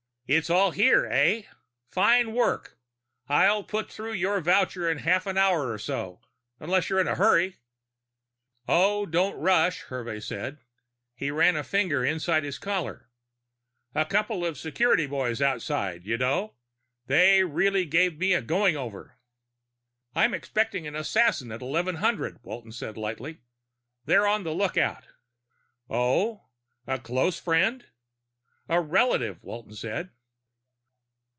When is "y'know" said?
16.05-16.53